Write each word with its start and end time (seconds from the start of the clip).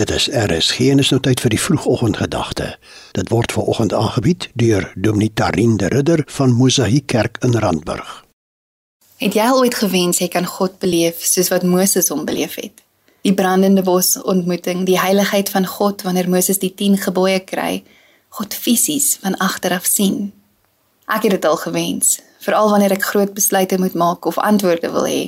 Dit 0.00 0.10
is 0.10 0.28
RSG 0.32 0.78
en 0.88 0.98
is 1.02 1.10
nou 1.12 1.18
tyd 1.20 1.42
vir 1.44 1.52
die 1.52 1.60
vroegoggendgedagte. 1.60 2.70
Dit 3.12 3.28
word 3.28 3.52
ver 3.52 3.66
oggend 3.68 3.92
aangebied 3.92 4.46
deur 4.56 4.86
Dominee 4.96 5.32
Tarin 5.36 5.74
de 5.76 5.90
Ridder 5.92 6.22
van 6.36 6.54
Mosaïek 6.56 7.06
Kerk 7.06 7.36
in 7.44 7.58
Randburg. 7.60 8.24
Het 9.20 9.36
jy 9.36 9.44
al 9.44 9.60
ooit 9.60 9.76
gewens 9.76 10.22
jy 10.22 10.30
kan 10.32 10.48
God 10.48 10.78
beleef 10.80 11.20
soos 11.20 11.50
wat 11.52 11.66
Moses 11.68 12.08
hom 12.08 12.24
beleef 12.24 12.56
het? 12.62 12.80
Die 13.28 13.34
brandende 13.36 13.84
bos 13.84 14.14
ontmoeting, 14.22 14.86
die 14.88 14.96
heiligheid 14.96 15.52
van 15.52 15.68
God 15.68 16.06
wanneer 16.08 16.32
Moses 16.32 16.62
die 16.64 16.72
10 16.74 16.96
gebooie 17.04 17.44
kry, 17.44 17.82
God 18.40 18.56
fisies 18.56 19.18
van 19.20 19.36
agter 19.36 19.76
af 19.76 19.84
sien. 19.84 20.30
Ek 21.12 21.28
het 21.28 21.36
dit 21.36 21.44
al 21.44 21.60
gewens, 21.60 22.22
veral 22.40 22.72
wanneer 22.72 22.96
ek 22.96 23.04
groot 23.12 23.36
besluite 23.36 23.76
moet 23.76 24.00
maak 24.00 24.24
of 24.24 24.40
antwoorde 24.40 24.94
wil 24.96 25.04
hê. 25.04 25.22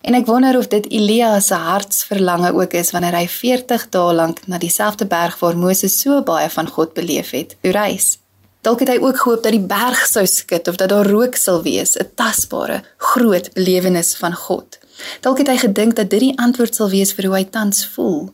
En 0.00 0.16
ek 0.16 0.26
wonder 0.26 0.56
of 0.58 0.70
dit 0.72 0.86
Elia 0.88 1.34
se 1.40 1.54
hartsverlange 1.54 2.54
ook 2.56 2.72
is 2.72 2.90
wanneer 2.94 3.18
hy 3.18 3.26
40 3.28 3.88
dae 3.92 4.14
lank 4.16 4.40
na 4.48 4.58
dieselfde 4.58 5.04
berg 5.06 5.36
waar 5.42 5.56
Moses 5.56 5.98
so 6.00 6.22
baie 6.24 6.48
van 6.50 6.68
God 6.68 6.94
beleef 6.96 7.34
het, 7.36 7.56
toe 7.60 7.72
reis. 7.76 8.16
Dalk 8.64 8.80
het 8.84 8.90
hy 8.92 8.98
ook 9.00 9.16
gehoop 9.16 9.44
dat 9.44 9.56
die 9.56 9.64
berg 9.64 10.00
sou 10.08 10.26
skud 10.28 10.68
of 10.68 10.76
dat 10.80 10.92
daar 10.92 11.08
rook 11.08 11.36
sal 11.36 11.62
wees, 11.64 11.96
'n 11.96 12.08
tasbare, 12.14 12.82
groot 12.96 13.52
belewenis 13.52 14.14
van 14.16 14.34
God. 14.34 14.78
Dalk 15.20 15.38
het 15.38 15.48
hy 15.48 15.56
gedink 15.56 15.96
dat 15.96 16.10
dit 16.10 16.20
die 16.20 16.38
antwoord 16.38 16.74
sal 16.74 16.88
wees 16.88 17.12
vir 17.12 17.24
hoe 17.26 17.36
hy 17.36 17.44
tans 17.44 17.86
voel, 17.86 18.32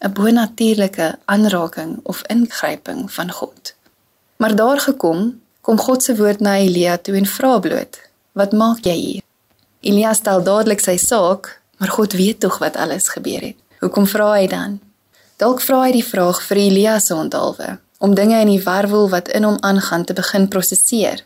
'n 0.00 0.12
bonatuurlike 0.12 1.18
aanraking 1.24 2.00
of 2.02 2.22
ingryping 2.28 3.12
van 3.12 3.30
God. 3.30 3.74
Maar 4.36 4.54
daar 4.54 4.80
gekom, 4.80 5.40
kom 5.60 5.78
God 5.78 6.02
se 6.02 6.16
woord 6.16 6.40
na 6.40 6.56
Elia 6.56 6.96
toe 6.96 7.14
en 7.16 7.26
vra 7.26 7.58
bloot: 7.58 8.00
"Wat 8.32 8.52
maak 8.52 8.84
jy 8.84 8.92
hier?" 8.92 9.23
Elia 9.84 10.14
stel 10.16 10.40
dadelik 10.44 10.80
sy 10.80 10.96
saak, 10.96 11.50
maar 11.76 11.92
God 11.92 12.14
weet 12.16 12.40
tog 12.40 12.56
wat 12.62 12.76
alles 12.80 13.10
gebeur 13.12 13.42
het. 13.44 13.56
Hoekom 13.84 14.06
vra 14.08 14.30
hy 14.38 14.46
dan? 14.48 14.78
Dalk 15.36 15.60
vra 15.60 15.82
hy 15.84 15.92
die 15.98 16.06
vraag 16.06 16.40
vir 16.46 16.60
Elia 16.62 16.94
se 17.04 17.12
onthaalwe, 17.14 17.74
om 18.00 18.14
dinge 18.16 18.38
in 18.40 18.52
die 18.54 18.62
warwel 18.64 19.10
wat 19.12 19.28
in 19.36 19.44
hom 19.44 19.58
aangaan 19.60 20.06
te 20.08 20.16
begin 20.16 20.48
prosesseer. 20.48 21.20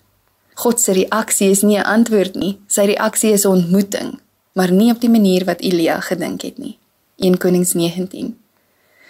God 0.59 0.83
se 0.83 0.97
reaksie 0.97 1.53
is 1.55 1.63
nie 1.63 1.79
'n 1.79 1.87
antwoord 1.87 2.35
nie, 2.35 2.59
sy 2.67 2.87
reaksie 2.91 3.33
is 3.33 3.45
'n 3.45 3.55
ontmoeting, 3.63 4.19
maar 4.55 4.73
nie 4.73 4.91
op 4.91 5.01
die 5.01 5.11
manier 5.11 5.45
wat 5.45 5.61
Elia 5.61 6.01
gedink 6.01 6.43
het 6.43 6.59
nie. 6.59 6.79
1 7.17 7.39
Konings 7.39 7.73
19. 7.75 8.37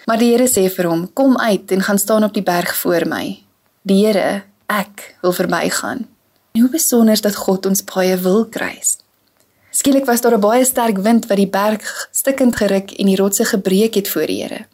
Maar 0.05 0.17
die 0.17 0.31
Here 0.31 0.47
sê 0.47 0.69
vir 0.69 0.87
hom: 0.89 1.13
"Kom 1.13 1.37
uit 1.37 1.71
en 1.71 1.81
gaan 1.81 1.97
staan 1.97 2.23
op 2.23 2.33
die 2.33 2.43
berg 2.43 2.75
voor 2.75 3.07
my." 3.07 3.39
Die 3.81 4.05
Here 4.05 4.43
ek 4.67 5.15
wil 5.21 5.31
verbygaan. 5.31 6.07
Hoe 6.53 6.69
besonder 6.69 7.21
dat 7.21 7.35
God 7.35 7.65
ons 7.65 7.83
baie 7.83 8.17
wil 8.17 8.45
kruis. 8.45 8.97
Skielik 9.71 10.05
was 10.05 10.21
daar 10.21 10.33
'n 10.33 10.39
baie 10.39 10.65
sterk 10.65 10.97
wind 10.97 11.27
wat 11.27 11.37
die 11.37 11.47
berg 11.47 12.09
stikkend 12.11 12.55
geruk 12.55 12.91
en 12.91 13.05
die 13.05 13.15
rotse 13.15 13.45
gebreek 13.45 13.93
het 13.93 14.09
voor 14.09 14.25
die 14.25 14.41
Here. 14.41 14.65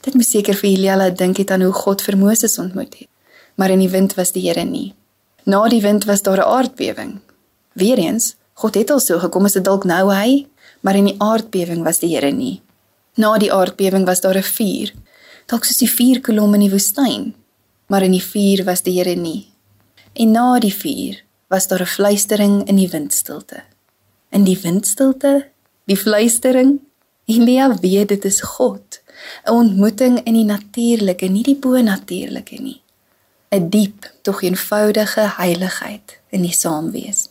Dit 0.00 0.14
moes 0.14 0.30
seker 0.30 0.54
vir 0.54 0.70
Elia 0.70 0.96
laat 0.96 1.18
dink 1.18 1.36
het 1.36 1.50
aan 1.50 1.62
hoe 1.62 1.72
God 1.72 2.02
vir 2.02 2.16
Moses 2.16 2.58
ontmoet 2.58 2.94
het. 2.98 3.08
Maar 3.54 3.70
in 3.70 3.78
die 3.78 3.88
wind 3.88 4.14
was 4.14 4.32
die 4.32 4.48
Here 4.48 4.64
nie. 4.64 4.94
Na 5.44 5.68
die 5.68 5.82
wind 5.82 6.04
was 6.04 6.22
daar 6.22 6.38
'n 6.38 6.50
aardbewing. 6.56 7.20
Weereens, 7.72 8.36
God 8.54 8.74
het 8.74 8.90
al 8.90 9.00
so 9.00 9.18
gekom 9.18 9.44
as 9.44 9.52
dit 9.52 9.64
dalk 9.64 9.84
nou 9.84 10.12
hy, 10.14 10.46
maar 10.80 10.96
in 10.96 11.04
die 11.04 11.16
aardbewing 11.18 11.84
was 11.84 11.98
die 11.98 12.14
Here 12.14 12.30
nie. 12.30 12.60
Na 13.14 13.38
die 13.38 13.52
aardbewing 13.52 14.06
was 14.06 14.20
daar 14.20 14.36
'n 14.36 14.42
vuur, 14.42 14.92
dalk 15.46 15.64
soos 15.64 15.78
die 15.78 15.90
vuurkolom 15.90 16.54
in 16.54 16.60
die 16.60 16.70
woestyn, 16.70 17.34
maar 17.86 18.02
in 18.02 18.12
die 18.12 18.22
vuur 18.22 18.64
was 18.64 18.82
die 18.82 18.98
Here 18.98 19.14
nie. 19.14 19.46
En 20.12 20.30
na 20.30 20.58
die 20.58 20.74
vuur 20.74 21.22
was 21.48 21.66
daar 21.68 21.80
'n 21.80 21.86
fluistering 21.86 22.68
in 22.68 22.76
die 22.76 22.88
windstilte. 22.88 23.62
In 24.30 24.44
die 24.46 24.58
windstilte, 24.62 25.48
die 25.90 25.96
fluistering, 25.98 26.78
Elia 27.30 27.66
weet 27.82 28.08
dit 28.08 28.24
is 28.24 28.40
God, 28.40 29.00
'n 29.44 29.50
ontmoeting 29.50 30.20
in 30.24 30.34
die 30.34 30.44
natuurlike, 30.44 31.26
nie 31.26 31.42
die 31.42 31.56
bonatuurlike 31.56 32.62
nie. 32.62 32.80
'n 33.50 33.68
Diep, 33.68 34.10
tog 34.22 34.42
eenvoudige 34.42 35.26
heiligheid 35.36 36.18
in 36.28 36.42
die 36.42 36.54
saamwees. 36.54 37.28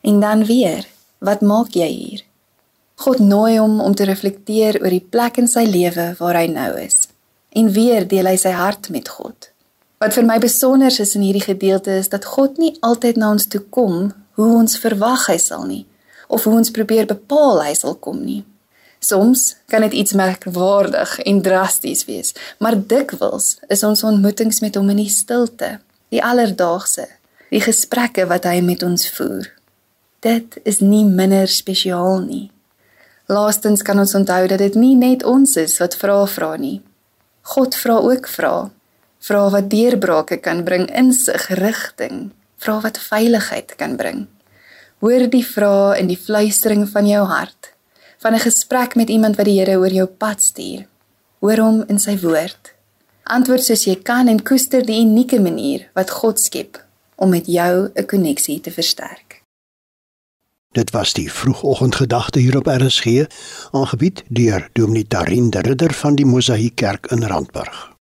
En 0.00 0.20
dan 0.20 0.44
weer, 0.44 0.86
wat 1.18 1.40
maak 1.40 1.74
jy 1.74 1.88
hier? 1.88 2.22
God 2.94 3.18
nooi 3.18 3.58
hom 3.58 3.80
om 3.80 3.94
te 3.94 4.04
reflekteer 4.04 4.80
oor 4.82 4.90
die 4.90 5.06
plek 5.10 5.36
in 5.36 5.48
sy 5.48 5.64
lewe 5.64 6.14
waar 6.18 6.34
hy 6.34 6.46
nou 6.46 6.80
is. 6.80 7.08
En 7.48 7.72
weer 7.72 8.08
deel 8.08 8.26
hy 8.26 8.36
sy 8.36 8.50
hart 8.50 8.88
met 8.88 9.08
God. 9.08 9.50
Wat 9.98 10.14
vir 10.14 10.24
my 10.24 10.38
besonder 10.38 11.00
is 11.00 11.14
in 11.14 11.20
hierdie 11.20 11.44
gedeelte 11.44 11.90
is 11.90 12.08
dat 12.08 12.24
God 12.24 12.58
nie 12.58 12.76
altyd 12.80 13.16
na 13.16 13.30
ons 13.30 13.46
toe 13.46 13.60
kom 13.60 14.12
hoe 14.32 14.54
ons 14.56 14.78
verwag 14.78 15.26
hy 15.26 15.36
sal 15.36 15.64
nie 15.66 15.86
of 16.32 16.46
hoe 16.46 16.56
ons 16.60 16.72
probeer 16.74 17.06
bepaal 17.10 17.60
hy 17.66 17.74
sal 17.76 17.96
kom 18.00 18.22
nie. 18.24 18.42
Soms 19.02 19.56
kan 19.70 19.84
dit 19.84 19.96
iets 20.02 20.14
merkwaardig 20.16 21.16
en 21.26 21.40
drasties 21.42 22.04
wees, 22.08 22.34
maar 22.62 22.78
dikwels 22.78 23.56
is 23.68 23.82
ons 23.86 24.04
ontmoetings 24.06 24.62
met 24.62 24.78
hom 24.78 24.92
in 24.94 25.02
die 25.02 25.10
stilte, 25.10 25.74
die 26.14 26.22
alledaagse, 26.22 27.08
die 27.50 27.62
gesprekke 27.62 28.28
wat 28.30 28.46
hy 28.48 28.60
met 28.64 28.84
ons 28.86 29.08
voer. 29.16 29.50
Dit 30.22 30.60
is 30.64 30.78
nie 30.80 31.02
minder 31.04 31.50
spesiaal 31.50 32.22
nie. 32.24 32.46
Laastens 33.32 33.82
kan 33.82 33.98
ons 33.98 34.14
onthou 34.14 34.46
dat 34.50 34.62
dit 34.62 34.78
nie 34.78 34.94
net 34.98 35.26
ons 35.26 35.56
is 35.58 35.76
wat 35.82 35.98
vra 35.98 36.22
vra 36.30 36.54
nie. 36.56 36.78
God 37.54 37.74
vra 37.74 37.98
ook 38.06 38.30
vra 38.30 38.54
Vra 39.22 39.42
wat 39.54 39.68
deurbrake 39.70 40.40
kan 40.42 40.64
bring, 40.66 40.88
insig, 40.98 41.46
rigting. 41.60 42.32
Vra 42.58 42.80
wat 42.82 42.98
veiligheid 42.98 43.76
kan 43.78 43.94
bring. 43.96 44.24
Hoor 45.02 45.24
die 45.26 45.42
vrae 45.42 45.96
in 45.98 46.06
die 46.06 46.18
fluistering 46.18 46.84
van 46.86 47.08
jou 47.10 47.24
hart, 47.26 47.72
van 48.22 48.34
'n 48.34 48.44
gesprek 48.46 48.94
met 48.94 49.08
iemand 49.08 49.36
wat 49.36 49.46
die 49.46 49.58
Here 49.58 49.78
oor 49.78 49.90
jou 49.90 50.06
pad 50.06 50.42
stuur. 50.42 50.86
Hoor 51.40 51.58
hom 51.58 51.84
in 51.88 51.98
sy 51.98 52.18
woord. 52.18 52.72
Antwoord 53.24 53.64
soos 53.64 53.84
jy 53.84 53.96
kan 54.02 54.28
en 54.28 54.42
koester 54.42 54.86
die 54.86 55.00
unieke 55.00 55.40
manier 55.40 55.90
wat 55.94 56.10
God 56.10 56.40
skep 56.40 56.84
om 57.16 57.30
met 57.30 57.46
jou 57.46 57.90
'n 57.94 58.06
koneksie 58.06 58.60
te 58.60 58.70
versterk. 58.70 59.42
Dit 60.72 60.90
was 60.90 61.12
die 61.12 61.32
vroegoggendgedagte 61.32 62.38
hier 62.38 62.56
op 62.56 62.66
RSG, 62.66 63.26
aangebied 63.70 64.22
deur 64.28 64.68
Dominee 64.72 65.06
Tarin 65.06 65.50
de 65.50 65.60
Ridder 65.60 65.92
van 65.92 66.14
die 66.14 66.26
Mosaïek 66.26 66.74
Kerk 66.74 67.06
in 67.06 67.22
Randburg. 67.22 67.91